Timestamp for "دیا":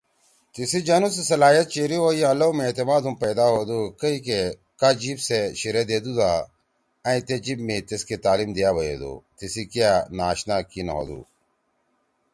8.57-8.69